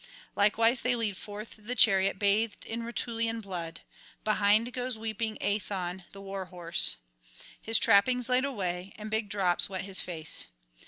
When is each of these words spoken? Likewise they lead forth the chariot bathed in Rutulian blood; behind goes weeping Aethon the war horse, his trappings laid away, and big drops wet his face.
Likewise 0.35 0.81
they 0.81 0.95
lead 0.95 1.15
forth 1.15 1.57
the 1.59 1.75
chariot 1.75 2.17
bathed 2.17 2.65
in 2.65 2.81
Rutulian 2.81 3.39
blood; 3.39 3.81
behind 4.23 4.73
goes 4.73 4.97
weeping 4.97 5.37
Aethon 5.39 6.05
the 6.11 6.19
war 6.21 6.45
horse, 6.45 6.97
his 7.61 7.77
trappings 7.77 8.27
laid 8.27 8.43
away, 8.43 8.93
and 8.97 9.11
big 9.11 9.29
drops 9.29 9.69
wet 9.69 9.83
his 9.83 10.01
face. 10.01 10.47